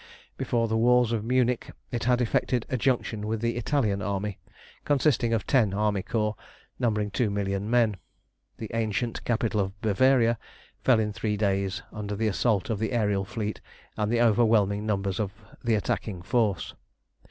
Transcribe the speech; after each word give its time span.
Before 0.35 0.67
the 0.67 0.75
walls 0.79 1.11
of 1.11 1.23
Munich 1.23 1.71
it 1.91 2.05
had 2.05 2.21
effected 2.21 2.65
a 2.69 2.75
junction 2.75 3.27
with 3.27 3.39
the 3.39 3.55
Italian 3.55 4.01
army, 4.01 4.39
consisting 4.83 5.31
of 5.31 5.45
ten 5.45 5.75
army 5.75 6.01
corps, 6.01 6.35
numbering 6.79 7.11
two 7.11 7.29
million 7.29 7.69
men. 7.69 7.97
The 8.57 8.71
ancient 8.73 9.23
capital 9.25 9.59
of 9.61 9.79
Bavaria 9.79 10.39
fell 10.83 10.99
in 10.99 11.13
three 11.13 11.37
days 11.37 11.83
under 11.93 12.15
the 12.15 12.27
assault 12.29 12.71
of 12.71 12.79
the 12.79 12.89
aërial 12.89 13.27
fleet 13.27 13.61
and 13.95 14.11
the 14.11 14.23
overwhelming 14.23 14.87
numbers 14.87 15.19
of 15.19 15.33
the 15.63 15.75
attacking 15.75 16.23
force. 16.23 16.73